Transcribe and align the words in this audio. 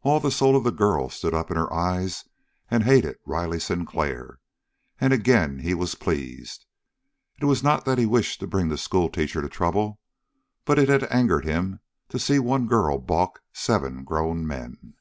All 0.00 0.18
the 0.18 0.30
soul 0.30 0.56
of 0.56 0.64
the 0.64 0.70
girl 0.72 1.10
stood 1.10 1.34
up 1.34 1.50
in 1.50 1.58
her 1.58 1.70
eyes 1.70 2.24
and 2.70 2.84
hated 2.84 3.18
Riley 3.26 3.60
Sinclair, 3.60 4.40
and 4.98 5.12
again 5.12 5.58
he 5.58 5.74
was 5.74 5.94
pleased. 5.94 6.64
It 7.38 7.44
was 7.44 7.62
not 7.62 7.84
that 7.84 7.98
he 7.98 8.06
wished 8.06 8.40
to 8.40 8.46
bring 8.46 8.68
the 8.70 8.78
schoolteacher 8.78 9.42
to 9.42 9.48
trouble, 9.50 10.00
but 10.64 10.78
it 10.78 10.88
had 10.88 11.04
angered 11.12 11.44
him 11.44 11.80
to 12.08 12.18
see 12.18 12.38
one 12.38 12.66
girl 12.66 12.96
balk 12.98 13.42
seven 13.52 14.04
grown 14.04 14.46
men. 14.46 14.94